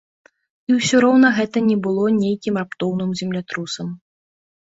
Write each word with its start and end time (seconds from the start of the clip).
І 0.69 0.77
ўсё 0.77 1.01
роўна 1.05 1.29
гэта 1.39 1.57
не 1.69 1.75
было 1.89 2.05
нейкім 2.23 2.57
раптоўным 2.63 3.11
землятрусам. 3.21 3.93